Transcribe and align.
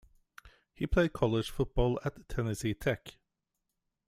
He 0.73 0.87
played 0.87 1.13
college 1.13 1.51
football 1.51 1.99
at 2.03 2.27
Tennessee 2.27 2.73
Tech. 2.73 3.17